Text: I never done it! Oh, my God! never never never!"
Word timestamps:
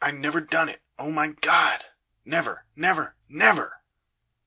I 0.03 0.09
never 0.09 0.41
done 0.41 0.67
it! 0.67 0.81
Oh, 0.97 1.11
my 1.11 1.27
God! 1.27 1.85
never 2.25 2.65
never 2.75 3.13
never!" 3.29 3.81